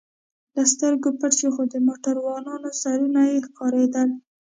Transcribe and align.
له 0.55 0.63
سترګو 0.73 1.09
پټ 1.19 1.31
شو، 1.39 1.49
خو 1.55 1.63
د 1.73 1.75
موټروانانو 1.87 2.69
سرونه 2.81 3.21
یې 3.31 3.37
ښکارېدل. 3.47 4.09